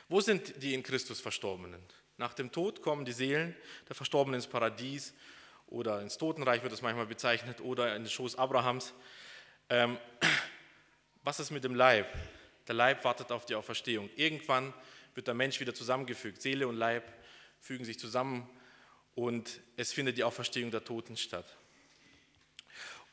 Wo 0.08 0.22
sind 0.22 0.62
die 0.62 0.76
in 0.76 0.84
Christus 0.84 1.20
Verstorbenen? 1.20 1.82
Nach 2.18 2.36
dem 2.36 2.52
Tod 2.52 2.84
kommen 2.84 3.04
die 3.04 3.12
Seelen 3.12 3.56
der 3.90 3.96
Verstorbenen 3.96 4.36
ins 4.36 4.46
Paradies 4.46 5.16
oder 5.66 6.00
ins 6.00 6.20
Totenreich 6.20 6.62
wird 6.62 6.74
es 6.74 6.84
manchmal 6.84 7.08
bezeichnet 7.08 7.60
oder 7.60 7.96
in 7.96 8.04
den 8.04 8.10
Schoß 8.12 8.36
Abrahams. 8.36 8.94
Ähm, 9.68 9.98
was 11.24 11.40
ist 11.40 11.50
mit 11.50 11.64
dem 11.64 11.74
Leib? 11.74 12.06
Der 12.68 12.76
Leib 12.76 13.04
wartet 13.04 13.32
auf 13.32 13.48
die 13.48 13.56
Auferstehung. 13.56 14.12
Irgendwann 14.16 14.76
wird 15.16 15.26
der 15.26 15.34
Mensch 15.34 15.60
wieder 15.60 15.74
zusammengefügt. 15.74 16.40
Seele 16.40 16.68
und 16.68 16.76
Leib 16.76 17.12
fügen 17.60 17.84
sich 17.84 17.98
zusammen 17.98 18.48
und 19.16 19.60
es 19.76 19.92
findet 19.92 20.20
die 20.20 20.24
Auferstehung 20.24 20.70
der 20.70 20.84
Toten 20.86 21.18
statt. 21.18 21.58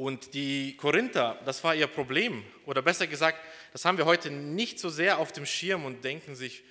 Und 0.00 0.32
die 0.32 0.78
Korinther, 0.78 1.38
das 1.44 1.62
war 1.62 1.74
ihr 1.74 1.86
Problem. 1.86 2.42
Oder 2.64 2.80
besser 2.80 3.06
gesagt, 3.06 3.38
das 3.74 3.84
haben 3.84 3.98
wir 3.98 4.06
heute 4.06 4.30
nicht 4.30 4.78
so 4.78 4.88
sehr 4.88 5.18
auf 5.18 5.30
dem 5.30 5.44
Schirm 5.44 5.84
und 5.84 6.02
denken 6.02 6.34
sich, 6.34 6.64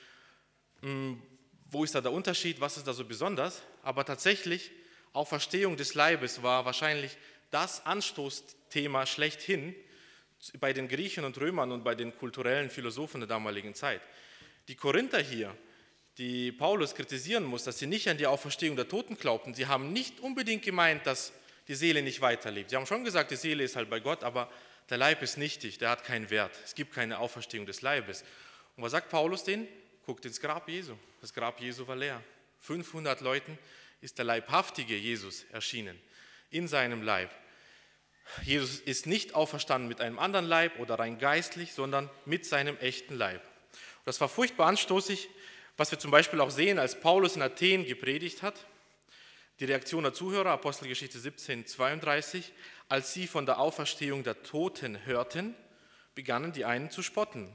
hm, 0.82 1.22
wo 1.70 1.84
ist 1.84 1.94
da 1.94 2.02
der 2.02 2.12
Unterschied, 2.12 2.60
was 2.60 2.78
ist 2.78 2.88
da 2.88 2.94
so 2.94 3.06
besonders? 3.06 3.62
Aber 3.84 4.04
tatsächlich, 4.04 4.72
Auferstehung 5.14 5.78
des 5.78 5.94
Leibes 5.94 6.42
war 6.42 6.66
wahrscheinlich 6.66 7.18
das 7.52 7.86
Anstoßthema 7.86 9.06
schlechthin 9.06 9.76
bei 10.60 10.74
den 10.74 10.88
Griechen 10.88 11.24
und 11.24 11.40
Römern 11.40 11.72
und 11.72 11.84
bei 11.84 11.94
den 11.94 12.18
kulturellen 12.18 12.72
Philosophen 12.72 13.20
der 13.22 13.28
damaligen 13.30 13.76
Zeit. 13.76 14.02
Die 14.70 14.76
Korinther 14.76 15.20
hier, 15.22 15.56
die 16.18 16.52
Paulus 16.52 16.96
kritisieren 16.96 17.44
muss, 17.44 17.64
dass 17.64 17.78
sie 17.78 17.86
nicht 17.86 18.10
an 18.10 18.18
die 18.18 18.26
Auferstehung 18.26 18.76
der 18.76 18.88
Toten 18.88 19.20
glaubten, 19.20 19.54
sie 19.54 19.68
haben 19.68 19.94
nicht 19.94 20.20
unbedingt 20.20 20.64
gemeint, 20.64 21.06
dass 21.06 21.32
die 21.70 21.76
Seele 21.76 22.02
nicht 22.02 22.20
weiterlebt. 22.20 22.72
Sie 22.72 22.76
haben 22.76 22.88
schon 22.88 23.06
gesagt, 23.06 23.32
die 23.32 23.36
Seele 23.36 23.64
ist 23.64 23.76
halt 23.76 23.90
bei 23.90 24.00
Gott, 24.00 24.24
aber 24.24 24.52
der 24.90 24.98
Leib 24.98 25.22
ist 25.22 25.38
nichtig, 25.38 25.78
der 25.78 25.92
hat 25.92 26.04
keinen 26.04 26.30
Wert. 26.32 26.52
Es 26.66 26.74
gibt 26.74 26.94
keine 26.94 27.20
Auferstehung 27.20 27.68
des 27.68 27.84
Leibes. 27.84 28.24
Und 28.76 28.84
was 28.84 28.92
sagt 28.92 29.10
Paulus 29.10 29.44
denen? 29.44 29.68
Guckt 30.06 30.26
ins 30.26 30.42
Grab 30.42 30.68
Jesu. 30.68 30.96
Das 31.22 31.32
Grab 31.32 31.62
Jesu 31.62 31.88
war 31.88 31.96
leer. 31.96 32.22
500 32.62 33.22
Leuten 33.22 33.58
ist 34.02 34.18
der 34.18 34.26
leibhaftige 34.26 34.96
Jesus 34.96 35.46
erschienen, 35.52 36.00
in 36.50 36.68
seinem 36.68 37.04
Leib. 37.04 37.30
Jesus 38.44 38.80
ist 38.80 39.06
nicht 39.06 39.36
auferstanden 39.36 39.88
mit 39.88 40.02
einem 40.02 40.18
anderen 40.18 40.46
Leib 40.46 40.80
oder 40.80 40.98
rein 40.98 41.20
geistlich, 41.20 41.74
sondern 41.74 42.10
mit 42.26 42.46
seinem 42.46 42.78
echten 42.78 43.16
Leib. 43.16 43.42
Das 44.06 44.20
war 44.22 44.30
furchtbar 44.30 44.68
anstoßig, 44.68 45.30
was 45.78 45.92
wir 45.92 46.00
zum 46.00 46.10
Beispiel 46.10 46.42
auch 46.42 46.52
sehen, 46.52 46.80
als 46.80 47.00
Paulus 47.00 47.36
in 47.36 47.44
Athen 47.44 47.86
gepredigt 47.86 48.42
hat. 48.42 48.56
Die 49.60 49.66
Reaktion 49.66 50.04
der 50.04 50.14
Zuhörer, 50.14 50.52
Apostelgeschichte 50.52 51.20
17, 51.20 51.66
32, 51.66 52.54
als 52.88 53.14
sie 53.14 53.28
von 53.28 53.46
der 53.46 53.60
Auferstehung 53.60 54.24
der 54.24 54.42
Toten 54.42 55.06
hörten, 55.06 55.54
begannen 56.16 56.54
die 56.54 56.64
einen 56.64 56.90
zu 56.92 57.02
spotten. 57.02 57.52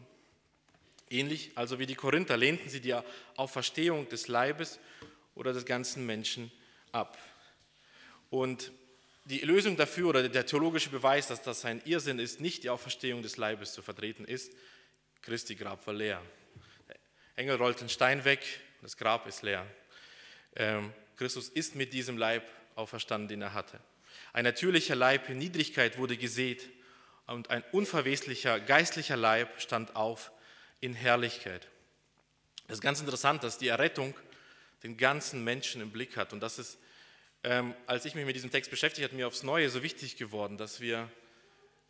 Ähnlich 1.08 1.52
also 1.54 1.78
wie 1.78 1.86
die 1.86 1.94
Korinther 1.94 2.36
lehnten 2.36 2.68
sie 2.68 2.80
die 2.80 2.94
Auferstehung 3.36 4.06
des 4.10 4.28
Leibes 4.28 4.80
oder 5.34 5.54
des 5.54 5.64
ganzen 5.64 6.04
Menschen 6.04 6.52
ab. 6.92 7.16
Und 8.28 8.70
die 9.24 9.38
Lösung 9.38 9.78
dafür 9.78 10.10
oder 10.10 10.28
der 10.28 10.44
theologische 10.44 10.90
Beweis, 10.90 11.28
dass 11.28 11.40
das 11.40 11.64
ein 11.64 11.80
Irrsinn 11.86 12.18
ist, 12.18 12.38
nicht 12.38 12.64
die 12.64 12.70
Auferstehung 12.70 13.22
des 13.22 13.38
Leibes 13.38 13.72
zu 13.72 13.80
vertreten, 13.80 14.26
ist, 14.26 14.52
Christi 15.22 15.54
Grab 15.54 15.86
war 15.86 15.94
leer. 15.94 16.20
Der 16.86 16.96
Engel 17.36 17.56
rollt 17.56 17.80
den 17.80 17.88
Stein 17.88 18.26
weg, 18.26 18.44
das 18.82 18.98
Grab 18.98 19.26
ist 19.26 19.42
leer. 19.42 19.66
Ähm, 20.54 20.92
Christus 21.16 21.48
ist 21.48 21.74
mit 21.74 21.92
diesem 21.92 22.18
Leib 22.18 22.44
auferstanden, 22.74 23.28
den 23.28 23.42
er 23.42 23.54
hatte. 23.54 23.78
Ein 24.32 24.44
natürlicher 24.44 24.94
Leib 24.94 25.28
in 25.28 25.38
Niedrigkeit 25.38 25.98
wurde 25.98 26.16
gesät 26.16 26.68
und 27.26 27.50
ein 27.50 27.64
unverweslicher 27.72 28.60
geistlicher 28.60 29.16
Leib 29.16 29.60
stand 29.60 29.96
auf 29.96 30.32
in 30.80 30.94
Herrlichkeit. 30.94 31.68
Es 32.66 32.74
ist 32.74 32.82
ganz 32.82 33.00
interessant, 33.00 33.42
dass 33.44 33.58
die 33.58 33.68
Errettung 33.68 34.14
den 34.82 34.96
ganzen 34.96 35.44
Menschen 35.44 35.80
im 35.80 35.90
Blick 35.90 36.16
hat 36.16 36.32
und 36.32 36.40
das 36.40 36.58
ist 36.58 36.78
ähm, 37.44 37.74
als 37.86 38.06
ich 38.06 38.14
mich 38.14 38.24
mit 38.24 38.34
diesem 38.34 38.50
Text 38.50 38.70
beschäftigt 38.70 39.06
habe, 39.06 39.14
mir 39.14 39.26
aufs 39.26 39.42
Neue 39.42 39.68
so 39.68 39.82
wichtig 39.82 40.16
geworden, 40.16 40.56
dass 40.56 40.80
wir 40.80 41.10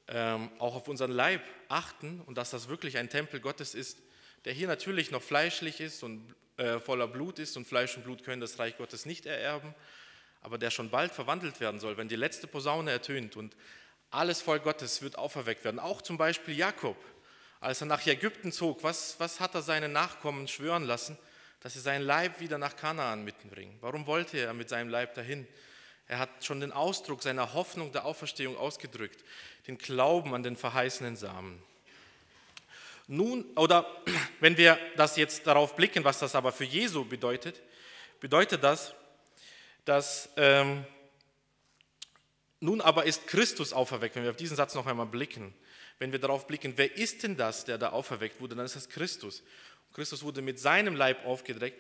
ähm, 0.09 0.51
auch 0.59 0.75
auf 0.75 0.89
unseren 0.89 1.13
Leib 1.13 1.43
achten 1.69 2.21
und 2.27 2.37
dass 2.37 2.51
das 2.51 2.69
wirklich 2.69 2.99
ein 2.99 3.09
Tempel 3.09 3.39
Gottes 3.39 3.75
ist, 3.75 3.99
der 4.45 4.53
hier 4.53 4.69
natürlich 4.69 5.11
noch 5.11 5.23
fleischlich 5.23 5.81
ist 5.81 6.03
und 6.03 6.35
äh, 6.57 6.79
voller 6.79 7.09
Blut 7.09 7.39
ist 7.39 7.57
und 7.57 7.67
Fleisch 7.67 7.97
und 7.97 8.05
Blut 8.05 8.25
können 8.25 8.41
das 8.41 8.59
Reich 8.59 8.77
Gottes 8.77 9.07
nicht 9.07 9.27
ererben, 9.27 9.75
aber 10.41 10.59
der 10.59 10.71
schon 10.71 10.91
bald 10.91 11.13
verwandelt 11.13 11.61
werden 11.61 11.81
soll, 11.81 11.97
wenn 11.97 12.09
die 12.09 12.17
letzte 12.17 12.47
Posaune 12.47 12.91
ertönt 12.91 13.37
und 13.37 13.57
alles 14.11 14.43
Volk 14.43 14.63
Gottes 14.63 15.03
wird 15.03 15.19
auferweckt 15.19 15.65
werden. 15.65 15.81
Auch 15.81 16.03
zum 16.03 16.19
Beispiel 16.19 16.57
Jakob, 16.57 16.97
als 17.61 17.81
er 17.81 17.87
nach 17.87 18.07
Ägypten 18.07 18.53
zog, 18.53 18.83
was, 18.83 19.19
was 19.19 19.41
hat 19.41 19.55
er 19.55 19.63
seinen 19.63 19.93
Nachkommen 19.93 20.47
schwören 20.47 20.85
lassen? 20.85 21.19
dass 21.65 21.73
sie 21.73 21.81
seinen 21.81 22.03
Leib 22.03 22.41
wieder 22.41 22.59
nach 22.59 22.77
Kanaan 22.77 23.25
mitbringen. 23.25 23.75
Warum 23.81 24.07
wollte 24.07 24.37
er 24.37 24.53
mit 24.53 24.69
seinem 24.69 24.91
Leib 24.91 25.15
dahin? 25.15 25.49
Er 26.07 26.19
hat 26.19 26.45
schon 26.45 26.61
den 26.61 26.73
Ausdruck 26.73 27.23
seiner 27.23 27.55
Hoffnung 27.55 27.91
der 27.91 28.05
Auferstehung 28.05 28.59
ausgedrückt, 28.59 29.25
den 29.67 29.79
Glauben 29.79 30.35
an 30.35 30.43
den 30.43 30.57
verheißenen 30.57 31.17
Samen. 31.17 31.63
Nun, 33.07 33.45
oder 33.57 33.87
wenn 34.41 34.57
wir 34.57 34.79
das 34.97 35.17
jetzt 35.17 35.47
darauf 35.47 35.77
blicken, 35.77 36.05
was 36.05 36.19
das 36.19 36.35
aber 36.35 36.53
für 36.53 36.65
Jesu 36.65 37.05
bedeutet, 37.05 37.61
bedeutet 38.21 38.63
das, 38.63 38.95
dass 39.85 40.31
ähm, 40.37 40.85
nun 42.61 42.81
aber 42.81 43.05
ist 43.05 43.27
Christus 43.27 43.75
auferweckt. 43.75 44.17
Wenn 44.17 44.23
wir 44.23 44.31
auf 44.31 44.37
diesen 44.37 44.57
Satz 44.57 44.75
noch 44.75 44.87
einmal 44.87 45.07
blicken, 45.07 45.55
wenn 45.99 46.13
wir 46.13 46.19
darauf 46.19 46.47
blicken, 46.47 46.73
wer 46.77 46.97
ist 46.97 47.23
denn 47.23 47.37
das, 47.37 47.67
der 47.67 47.77
da 47.77 47.91
auferweckt 47.91 48.41
wurde, 48.41 48.57
dann 48.57 48.65
ist 48.65 48.77
das 48.77 48.89
Christus. 48.89 49.43
Christus 49.93 50.23
wurde 50.23 50.41
mit 50.41 50.59
seinem 50.59 50.97
Leib 50.97 51.25
aufgedreckt. 51.27 51.79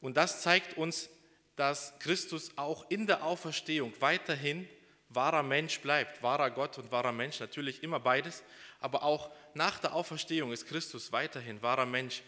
Und 0.00 0.16
das 0.16 0.42
zeigt 0.42 0.76
uns, 0.76 1.08
dass 1.56 1.96
Christus 2.00 2.50
auch 2.56 2.90
in 2.90 3.06
der 3.06 3.24
Auferstehung 3.24 3.92
weiterhin 4.00 4.68
wahrer 5.08 5.42
Mensch 5.42 5.80
bleibt, 5.80 6.22
wahrer 6.22 6.50
Gott 6.50 6.78
und 6.78 6.90
wahrer 6.90 7.12
Mensch, 7.12 7.38
natürlich 7.38 7.82
immer 7.82 8.00
beides, 8.00 8.42
aber 8.84 9.02
auch 9.02 9.30
nach 9.54 9.78
der 9.78 9.94
Auferstehung 9.94 10.52
ist 10.52 10.66
Christus 10.66 11.10
weiterhin 11.10 11.62
wahrer 11.62 11.86
Mensch. 11.86 12.22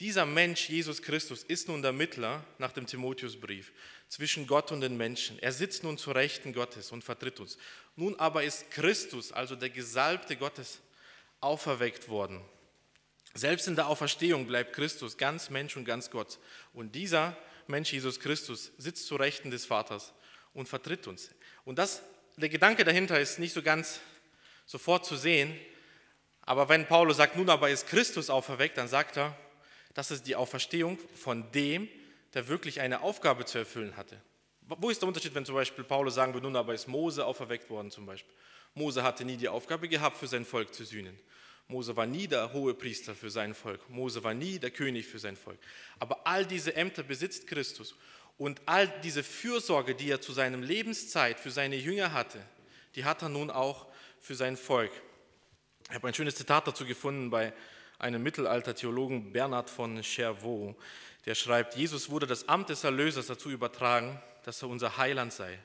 Dieser 0.00 0.26
Mensch, 0.26 0.68
Jesus 0.68 1.00
Christus, 1.00 1.42
ist 1.44 1.68
nun 1.68 1.80
der 1.80 1.92
Mittler 1.92 2.44
nach 2.58 2.72
dem 2.72 2.86
Timotheusbrief 2.86 3.72
zwischen 4.08 4.46
Gott 4.46 4.70
und 4.70 4.82
den 4.82 4.98
Menschen. 4.98 5.38
Er 5.38 5.52
sitzt 5.52 5.82
nun 5.82 5.96
zur 5.96 6.14
Rechten 6.14 6.52
Gottes 6.52 6.92
und 6.92 7.04
vertritt 7.04 7.40
uns. 7.40 7.56
Nun 7.96 8.14
aber 8.18 8.44
ist 8.44 8.70
Christus, 8.70 9.32
also 9.32 9.56
der 9.56 9.70
Gesalbte 9.70 10.36
Gottes, 10.36 10.80
auferweckt 11.40 12.10
worden. 12.10 12.42
Selbst 13.32 13.66
in 13.66 13.76
der 13.76 13.88
Auferstehung 13.88 14.46
bleibt 14.46 14.74
Christus 14.74 15.16
ganz 15.16 15.48
Mensch 15.48 15.74
und 15.74 15.86
ganz 15.86 16.10
Gott. 16.10 16.38
Und 16.74 16.94
dieser 16.94 17.34
Mensch, 17.66 17.94
Jesus 17.94 18.20
Christus, 18.20 18.72
sitzt 18.76 19.06
zu 19.06 19.16
Rechten 19.16 19.50
des 19.50 19.64
Vaters 19.64 20.12
und 20.52 20.68
vertritt 20.68 21.06
uns. 21.06 21.30
Und 21.64 21.78
das, 21.78 22.02
der 22.36 22.50
Gedanke 22.50 22.84
dahinter 22.84 23.18
ist 23.18 23.38
nicht 23.38 23.54
so 23.54 23.62
ganz 23.62 24.00
sofort 24.66 25.06
zu 25.06 25.16
sehen. 25.16 25.58
Aber 26.46 26.68
wenn 26.68 26.86
Paulus 26.86 27.16
sagt, 27.16 27.36
nun 27.36 27.48
aber 27.48 27.70
ist 27.70 27.86
Christus 27.86 28.30
auferweckt, 28.30 28.76
dann 28.76 28.88
sagt 28.88 29.16
er, 29.16 29.36
das 29.94 30.10
ist 30.10 30.26
die 30.26 30.36
Auferstehung 30.36 30.98
von 31.14 31.50
dem, 31.52 31.88
der 32.34 32.48
wirklich 32.48 32.80
eine 32.80 33.02
Aufgabe 33.02 33.44
zu 33.44 33.58
erfüllen 33.58 33.96
hatte. 33.96 34.20
Wo 34.62 34.90
ist 34.90 35.00
der 35.00 35.08
Unterschied, 35.08 35.34
wenn 35.34 35.44
zum 35.44 35.54
Beispiel 35.54 35.84
Paulus 35.84 36.14
sagen 36.14 36.34
würde, 36.34 36.46
nun 36.46 36.56
aber 36.56 36.74
ist 36.74 36.88
Mose 36.88 37.24
auferweckt 37.24 37.68
worden 37.70 37.90
zum 37.90 38.06
Beispiel. 38.06 38.32
Mose 38.74 39.02
hatte 39.02 39.24
nie 39.24 39.36
die 39.36 39.48
Aufgabe 39.48 39.88
gehabt, 39.88 40.16
für 40.16 40.26
sein 40.26 40.44
Volk 40.44 40.74
zu 40.74 40.84
sühnen. 40.84 41.18
Mose 41.68 41.96
war 41.96 42.06
nie 42.06 42.26
der 42.26 42.52
hohe 42.52 42.74
Priester 42.74 43.14
für 43.14 43.30
sein 43.30 43.54
Volk. 43.54 43.88
Mose 43.88 44.22
war 44.22 44.34
nie 44.34 44.58
der 44.58 44.70
König 44.70 45.06
für 45.06 45.18
sein 45.18 45.36
Volk. 45.36 45.58
Aber 45.98 46.26
all 46.26 46.44
diese 46.44 46.74
Ämter 46.76 47.02
besitzt 47.02 47.46
Christus. 47.46 47.94
Und 48.36 48.60
all 48.66 48.88
diese 49.02 49.22
Fürsorge, 49.22 49.94
die 49.94 50.10
er 50.10 50.20
zu 50.20 50.32
seinem 50.32 50.62
Lebenszeit 50.62 51.38
für 51.38 51.50
seine 51.50 51.76
Jünger 51.76 52.12
hatte, 52.12 52.40
die 52.96 53.04
hat 53.04 53.22
er 53.22 53.28
nun 53.28 53.50
auch 53.50 53.86
für 54.20 54.34
sein 54.34 54.56
Volk. 54.56 54.90
Ich 55.90 55.94
habe 55.94 56.08
ein 56.08 56.14
schönes 56.14 56.36
Zitat 56.36 56.66
dazu 56.66 56.86
gefunden 56.86 57.28
bei 57.28 57.52
einem 57.98 58.22
Mittelalter-Theologen 58.22 59.32
Bernhard 59.32 59.68
von 59.68 60.02
Chervaux, 60.02 60.74
der 61.26 61.34
schreibt, 61.34 61.76
Jesus 61.76 62.08
wurde 62.08 62.26
das 62.26 62.48
Amt 62.48 62.70
des 62.70 62.84
Erlösers 62.84 63.26
dazu 63.26 63.50
übertragen, 63.50 64.18
dass 64.44 64.62
er 64.62 64.68
unser 64.68 64.96
Heiland 64.96 65.32
sei. 65.32 65.58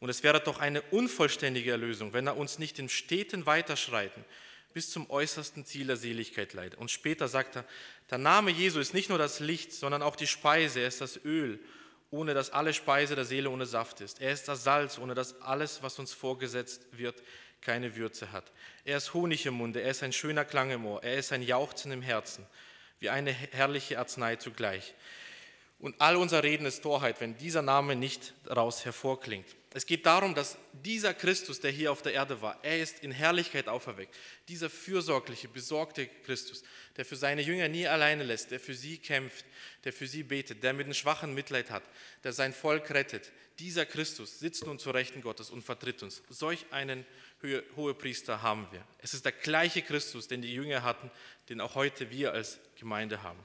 Und 0.00 0.08
es 0.08 0.22
wäre 0.22 0.40
doch 0.40 0.58
eine 0.58 0.82
unvollständige 0.82 1.70
Erlösung, 1.70 2.12
wenn 2.12 2.26
er 2.26 2.36
uns 2.36 2.58
nicht 2.58 2.78
im 2.78 2.88
steten 2.88 3.46
Weiterschreiten 3.46 4.24
bis 4.72 4.90
zum 4.90 5.08
äußersten 5.10 5.66
Ziel 5.66 5.86
der 5.86 5.96
Seligkeit 5.96 6.54
leidet. 6.54 6.78
Und 6.78 6.90
später 6.90 7.28
sagt 7.28 7.56
er, 7.56 7.64
der 8.10 8.18
Name 8.18 8.50
Jesu 8.50 8.80
ist 8.80 8.94
nicht 8.94 9.10
nur 9.10 9.18
das 9.18 9.38
Licht, 9.38 9.72
sondern 9.72 10.02
auch 10.02 10.16
die 10.16 10.26
Speise, 10.26 10.80
er 10.80 10.88
ist 10.88 11.02
das 11.02 11.22
Öl, 11.24 11.60
ohne 12.10 12.32
dass 12.32 12.50
alle 12.50 12.72
Speise 12.72 13.14
der 13.14 13.26
Seele 13.26 13.50
ohne 13.50 13.66
Saft 13.66 14.00
ist. 14.00 14.20
Er 14.20 14.32
ist 14.32 14.48
das 14.48 14.64
Salz, 14.64 14.98
ohne 14.98 15.14
dass 15.14 15.40
alles, 15.42 15.82
was 15.82 15.98
uns 15.98 16.12
vorgesetzt 16.12 16.86
wird, 16.92 17.22
keine 17.62 17.96
Würze 17.96 18.32
hat. 18.32 18.52
Er 18.84 18.98
ist 18.98 19.14
Honig 19.14 19.46
im 19.46 19.54
Munde, 19.54 19.80
er 19.80 19.90
ist 19.90 20.02
ein 20.02 20.12
schöner 20.12 20.44
Klang 20.44 20.70
im 20.70 20.84
Ohr, 20.84 21.02
er 21.02 21.16
ist 21.16 21.32
ein 21.32 21.42
Jauchzen 21.42 21.92
im 21.92 22.02
Herzen, 22.02 22.44
wie 22.98 23.08
eine 23.08 23.32
herrliche 23.32 23.98
Arznei 23.98 24.36
zugleich. 24.36 24.94
Und 25.78 26.00
all 26.00 26.14
unser 26.16 26.44
Reden 26.44 26.64
ist 26.64 26.82
Torheit, 26.82 27.20
wenn 27.20 27.36
dieser 27.38 27.62
Name 27.62 27.96
nicht 27.96 28.34
daraus 28.44 28.84
hervorklingt. 28.84 29.46
Es 29.74 29.86
geht 29.86 30.06
darum, 30.06 30.34
dass 30.34 30.58
dieser 30.84 31.14
Christus, 31.14 31.58
der 31.58 31.70
hier 31.70 31.90
auf 31.90 32.02
der 32.02 32.12
Erde 32.12 32.40
war, 32.40 32.62
er 32.62 32.80
ist 32.80 33.00
in 33.00 33.10
Herrlichkeit 33.10 33.68
auferweckt. 33.68 34.14
Dieser 34.48 34.68
fürsorgliche, 34.68 35.48
besorgte 35.48 36.06
Christus, 36.24 36.62
der 36.96 37.04
für 37.04 37.16
seine 37.16 37.42
Jünger 37.42 37.68
nie 37.68 37.86
alleine 37.86 38.22
lässt, 38.22 38.50
der 38.50 38.60
für 38.60 38.74
sie 38.74 38.98
kämpft, 38.98 39.44
der 39.84 39.92
für 39.92 40.06
sie 40.06 40.22
betet, 40.22 40.62
der 40.62 40.72
mit 40.72 40.86
den 40.86 40.94
Schwachen 40.94 41.34
Mitleid 41.34 41.70
hat, 41.70 41.82
der 42.22 42.32
sein 42.32 42.52
Volk 42.52 42.90
rettet. 42.90 43.32
Dieser 43.58 43.86
Christus 43.86 44.38
sitzt 44.38 44.66
nun 44.66 44.78
zur 44.78 44.94
Rechten 44.94 45.22
Gottes 45.22 45.50
und 45.50 45.62
vertritt 45.62 46.02
uns. 46.02 46.22
Solch 46.28 46.66
einen 46.70 47.06
Hohepriester 47.76 48.42
haben 48.42 48.66
wir. 48.70 48.84
Es 48.98 49.14
ist 49.14 49.24
der 49.24 49.32
gleiche 49.32 49.82
Christus, 49.82 50.28
den 50.28 50.42
die 50.42 50.54
Jünger 50.54 50.82
hatten, 50.82 51.10
den 51.48 51.60
auch 51.60 51.74
heute 51.74 52.10
wir 52.10 52.32
als 52.32 52.60
Gemeinde 52.78 53.22
haben. 53.22 53.38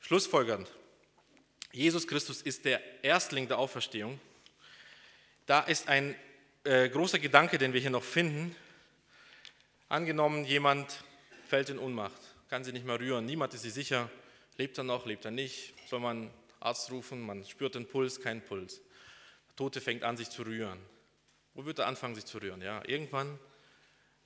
Schlussfolgernd. 0.00 0.70
Jesus 1.72 2.06
Christus 2.06 2.42
ist 2.42 2.64
der 2.64 2.80
Erstling 3.04 3.46
der 3.46 3.58
Auferstehung 3.58 4.20
da 5.48 5.60
ist 5.60 5.88
ein 5.88 6.14
äh, 6.64 6.90
großer 6.90 7.18
Gedanke, 7.18 7.56
den 7.56 7.72
wir 7.72 7.80
hier 7.80 7.88
noch 7.88 8.04
finden. 8.04 8.54
Angenommen, 9.88 10.44
jemand 10.44 11.02
fällt 11.46 11.70
in 11.70 11.78
Ohnmacht, 11.78 12.20
kann 12.50 12.64
sich 12.64 12.74
nicht 12.74 12.84
mehr 12.84 13.00
rühren, 13.00 13.24
niemand 13.24 13.54
ist 13.54 13.62
sich 13.62 13.72
sicher, 13.72 14.10
lebt 14.58 14.76
er 14.76 14.84
noch, 14.84 15.06
lebt 15.06 15.24
er 15.24 15.30
nicht, 15.30 15.72
soll 15.88 16.00
man 16.00 16.30
Arzt 16.60 16.90
rufen, 16.90 17.22
man 17.22 17.46
spürt 17.46 17.76
den 17.76 17.86
Puls, 17.86 18.20
kein 18.20 18.44
Puls. 18.44 18.82
Der 19.48 19.56
Tote 19.56 19.80
fängt 19.80 20.02
an, 20.02 20.18
sich 20.18 20.28
zu 20.28 20.42
rühren. 20.42 20.78
Wo 21.54 21.64
wird 21.64 21.78
er 21.78 21.86
anfangen, 21.86 22.14
sich 22.14 22.26
zu 22.26 22.38
rühren? 22.38 22.62
Ja, 22.62 22.82
irgendwann 22.86 23.38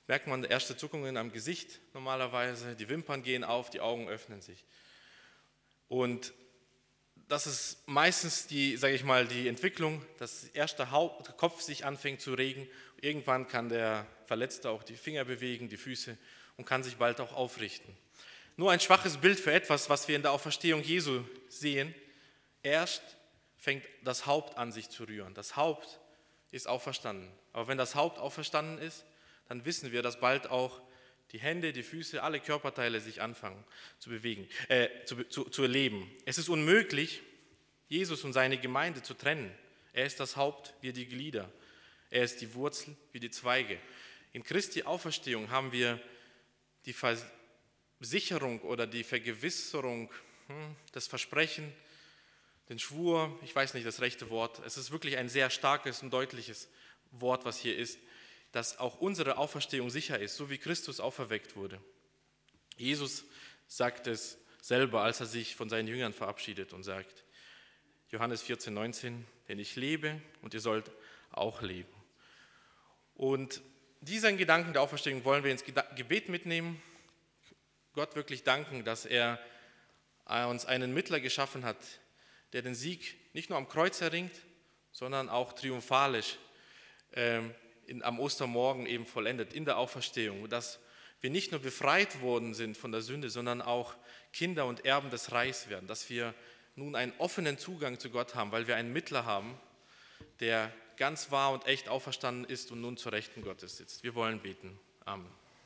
merkt 0.07 0.27
man 0.27 0.43
erste 0.43 0.75
Zuckungen 0.77 1.17
am 1.17 1.31
Gesicht 1.31 1.79
normalerweise, 1.93 2.75
die 2.75 2.89
Wimpern 2.89 3.23
gehen 3.23 3.43
auf, 3.43 3.69
die 3.69 3.79
Augen 3.79 4.07
öffnen 4.07 4.41
sich. 4.41 4.65
Und 5.87 6.33
das 7.27 7.47
ist 7.47 7.87
meistens 7.87 8.47
die, 8.47 8.77
sage 8.77 8.95
ich 8.95 9.03
mal, 9.03 9.27
die 9.27 9.47
Entwicklung, 9.47 10.05
dass 10.19 10.49
der 10.51 10.87
Kopf 11.37 11.61
sich 11.61 11.85
anfängt 11.85 12.21
zu 12.21 12.33
regen. 12.33 12.67
Irgendwann 13.01 13.47
kann 13.47 13.69
der 13.69 14.05
Verletzte 14.25 14.69
auch 14.69 14.83
die 14.83 14.95
Finger 14.95 15.25
bewegen, 15.25 15.69
die 15.69 15.77
Füße 15.77 16.17
und 16.57 16.65
kann 16.65 16.83
sich 16.83 16.97
bald 16.97 17.19
auch 17.21 17.33
aufrichten. 17.33 17.95
nur 18.55 18.71
ein 18.71 18.79
schwaches 18.79 19.17
Bild 19.17 19.39
für 19.39 19.51
etwas, 19.51 19.89
was 19.89 20.07
wir 20.07 20.15
in 20.15 20.21
der 20.21 20.31
Auferstehung 20.31 20.83
Jesu 20.83 21.23
sehen. 21.49 21.95
Erst 22.61 23.01
fängt 23.57 23.83
das 24.03 24.25
Haupt 24.25 24.57
an 24.57 24.71
sich 24.71 24.89
zu 24.89 25.05
rühren. 25.05 25.33
Das 25.33 25.55
Haupt 25.55 25.99
ist 26.53 26.67
auferstanden. 26.67 27.29
Aber 27.51 27.67
wenn 27.67 27.77
das 27.77 27.95
Haupt 27.95 28.19
auferstanden 28.19 28.77
ist, 28.77 29.05
dann 29.49 29.65
wissen 29.65 29.91
wir, 29.91 30.01
dass 30.01 30.19
bald 30.19 30.47
auch 30.47 30.81
die 31.31 31.39
Hände, 31.39 31.73
die 31.73 31.83
Füße, 31.83 32.21
alle 32.21 32.39
Körperteile 32.39 33.01
sich 33.01 33.21
anfangen 33.21 33.63
zu 33.97 34.11
bewegen, 34.11 34.47
äh, 34.69 34.87
zu, 35.05 35.23
zu, 35.23 35.45
zu 35.45 35.63
erleben. 35.63 36.09
Es 36.25 36.37
ist 36.37 36.49
unmöglich, 36.49 37.21
Jesus 37.89 38.23
und 38.23 38.33
seine 38.33 38.59
Gemeinde 38.59 39.01
zu 39.01 39.15
trennen. 39.15 39.51
Er 39.93 40.05
ist 40.05 40.19
das 40.19 40.35
Haupt, 40.35 40.75
wir 40.81 40.93
die 40.93 41.07
Glieder. 41.07 41.51
Er 42.11 42.23
ist 42.23 42.39
die 42.41 42.53
Wurzel, 42.53 42.95
wie 43.11 43.19
die 43.19 43.31
Zweige. 43.31 43.79
In 44.31 44.43
Christi 44.43 44.83
Auferstehung 44.83 45.49
haben 45.49 45.71
wir 45.71 45.99
die 46.85 46.93
Versicherung 46.93 48.61
oder 48.61 48.85
die 48.85 49.03
Vergewisserung, 49.03 50.11
hm, 50.47 50.75
das 50.91 51.07
Versprechen, 51.07 51.73
den 52.69 52.79
Schwur, 52.79 53.37
ich 53.43 53.55
weiß 53.55 53.73
nicht 53.73 53.85
das 53.85 54.01
rechte 54.01 54.29
Wort. 54.29 54.61
Es 54.65 54.77
ist 54.77 54.91
wirklich 54.91 55.17
ein 55.17 55.29
sehr 55.29 55.49
starkes 55.49 56.01
und 56.01 56.11
deutliches 56.11 56.69
Wort, 57.11 57.45
was 57.45 57.57
hier 57.57 57.77
ist 57.77 57.97
dass 58.53 58.77
auch 58.77 59.01
unsere 59.01 59.37
Auferstehung 59.37 59.89
sicher 59.89 60.19
ist, 60.19 60.37
so 60.37 60.49
wie 60.49 60.59
Christus 60.59 60.99
auferweckt 60.99 61.55
wurde. 61.55 61.81
Jesus 62.77 63.25
sagt 63.67 64.05
es 64.05 64.37
selber, 64.61 65.01
als 65.01 65.19
er 65.19 65.25
sich 65.25 65.55
von 65.55 65.69
seinen 65.69 65.87
Jüngern 65.87 66.13
verabschiedet 66.13 66.71
und 66.71 66.83
sagt, 66.83 67.25
Johannes 68.11 68.43
14, 68.43 68.71
19, 68.71 69.25
denn 69.49 69.57
ich 69.57 69.75
lebe 69.75 70.21
und 70.43 70.53
ihr 70.53 70.59
sollt 70.59 70.91
auch 71.31 71.63
leben. 71.63 71.91
Und 73.15 73.61
diesen 74.01 74.37
Gedanken 74.37 74.73
der 74.73 74.83
Auferstehung 74.83 75.25
wollen 75.25 75.43
wir 75.43 75.51
ins 75.51 75.65
Gebet 75.65 76.29
mitnehmen, 76.29 76.81
Gott 77.93 78.15
wirklich 78.15 78.43
danken, 78.43 78.85
dass 78.85 79.05
er 79.05 79.39
uns 80.25 80.65
einen 80.65 80.93
Mittler 80.93 81.19
geschaffen 81.19 81.65
hat, 81.65 81.77
der 82.53 82.61
den 82.61 82.75
Sieg 82.75 83.15
nicht 83.33 83.49
nur 83.49 83.57
am 83.57 83.67
Kreuz 83.67 83.99
erringt, 84.01 84.33
sondern 84.91 85.29
auch 85.29 85.53
triumphalisch 85.53 86.37
ähm, 87.13 87.53
in, 87.87 88.03
am 88.03 88.19
Ostermorgen 88.19 88.85
eben 88.85 89.05
vollendet, 89.05 89.53
in 89.53 89.65
der 89.65 89.77
Auferstehung, 89.77 90.47
dass 90.49 90.79
wir 91.19 91.29
nicht 91.29 91.51
nur 91.51 91.61
befreit 91.61 92.21
worden 92.21 92.53
sind 92.53 92.77
von 92.77 92.91
der 92.91 93.01
Sünde, 93.01 93.29
sondern 93.29 93.61
auch 93.61 93.95
Kinder 94.31 94.65
und 94.65 94.85
Erben 94.85 95.09
des 95.09 95.31
Reichs 95.31 95.69
werden, 95.69 95.87
dass 95.87 96.09
wir 96.09 96.33
nun 96.75 96.95
einen 96.95 97.13
offenen 97.17 97.57
Zugang 97.57 97.99
zu 97.99 98.09
Gott 98.09 98.35
haben, 98.35 98.51
weil 98.51 98.67
wir 98.67 98.75
einen 98.75 98.93
Mittler 98.93 99.25
haben, 99.25 99.57
der 100.39 100.71
ganz 100.97 101.31
wahr 101.31 101.51
und 101.51 101.65
echt 101.65 101.89
auferstanden 101.89 102.45
ist 102.45 102.71
und 102.71 102.81
nun 102.81 102.97
zur 102.97 103.11
Rechten 103.11 103.41
Gottes 103.41 103.77
sitzt. 103.77 104.03
Wir 104.03 104.15
wollen 104.15 104.39
beten. 104.39 104.79
Amen. 105.05 105.42